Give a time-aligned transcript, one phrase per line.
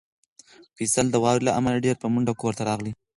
[0.77, 2.97] فیصل د واورې له امله ډېر په منډه کور ته راغلی و.